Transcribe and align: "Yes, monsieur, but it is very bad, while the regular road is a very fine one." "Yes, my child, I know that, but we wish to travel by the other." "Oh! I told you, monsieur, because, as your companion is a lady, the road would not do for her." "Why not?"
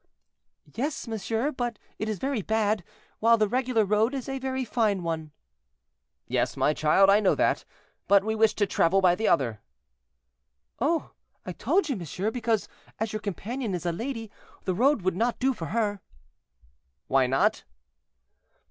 "Yes, 0.73 1.07
monsieur, 1.07 1.51
but 1.51 1.77
it 1.99 2.09
is 2.09 2.17
very 2.17 2.41
bad, 2.41 2.83
while 3.19 3.37
the 3.37 3.47
regular 3.47 3.85
road 3.85 4.15
is 4.15 4.27
a 4.27 4.39
very 4.39 4.65
fine 4.65 5.03
one." 5.03 5.31
"Yes, 6.25 6.57
my 6.57 6.73
child, 6.73 7.07
I 7.11 7.19
know 7.19 7.35
that, 7.35 7.65
but 8.07 8.23
we 8.23 8.33
wish 8.33 8.55
to 8.55 8.65
travel 8.65 8.99
by 8.99 9.13
the 9.13 9.27
other." 9.27 9.61
"Oh! 10.79 11.11
I 11.45 11.51
told 11.51 11.87
you, 11.87 11.95
monsieur, 11.95 12.31
because, 12.31 12.67
as 12.99 13.13
your 13.13 13.19
companion 13.21 13.75
is 13.75 13.85
a 13.85 13.91
lady, 13.91 14.31
the 14.63 14.73
road 14.73 15.03
would 15.03 15.15
not 15.15 15.37
do 15.37 15.53
for 15.53 15.67
her." 15.67 16.01
"Why 17.05 17.27
not?" 17.27 17.63